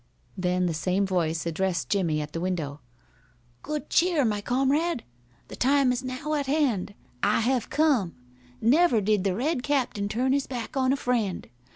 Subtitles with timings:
[0.35, 2.81] Then the same voice addressed Jimmie at the window:
[3.61, 5.03] "Good cheer, my comrade.
[5.47, 6.95] The time is now at hand.
[7.21, 8.15] I have come.
[8.59, 11.47] Never did the Red Captain turn his back on a friend.